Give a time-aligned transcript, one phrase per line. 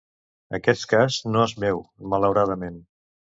[0.59, 1.83] Aquest cas no és meu,
[2.15, 2.83] malauradament.